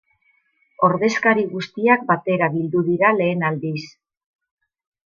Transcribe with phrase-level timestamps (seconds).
[0.87, 3.79] Ordezkari guztiak batera bildu dira lehen aldiz.